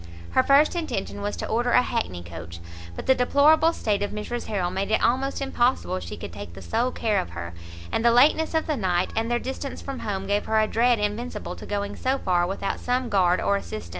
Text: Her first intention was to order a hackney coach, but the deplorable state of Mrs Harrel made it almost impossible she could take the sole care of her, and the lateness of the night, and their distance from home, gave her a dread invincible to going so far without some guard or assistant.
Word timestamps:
Her 0.31 0.41
first 0.41 0.75
intention 0.75 1.21
was 1.21 1.37
to 1.37 1.47
order 1.47 1.69
a 1.73 1.83
hackney 1.83 2.23
coach, 2.23 2.59
but 2.95 3.05
the 3.05 3.13
deplorable 3.13 3.71
state 3.71 4.01
of 4.01 4.09
Mrs 4.09 4.47
Harrel 4.47 4.71
made 4.71 4.89
it 4.89 5.03
almost 5.03 5.41
impossible 5.41 5.99
she 5.99 6.17
could 6.17 6.33
take 6.33 6.53
the 6.53 6.61
sole 6.63 6.89
care 6.89 7.19
of 7.19 7.29
her, 7.37 7.53
and 7.91 8.03
the 8.03 8.09
lateness 8.09 8.55
of 8.55 8.65
the 8.65 8.77
night, 8.77 9.13
and 9.15 9.29
their 9.29 9.37
distance 9.37 9.79
from 9.79 9.99
home, 9.99 10.25
gave 10.25 10.45
her 10.45 10.59
a 10.59 10.65
dread 10.65 10.97
invincible 10.97 11.55
to 11.55 11.67
going 11.67 11.95
so 11.95 12.17
far 12.17 12.47
without 12.47 12.79
some 12.79 13.09
guard 13.09 13.39
or 13.39 13.57
assistant. 13.57 13.89